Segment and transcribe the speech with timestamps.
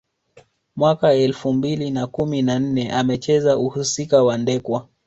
[0.75, 4.89] Mwaka elfu mbili na kumi na nne amecheza uhusika wa Ndekwa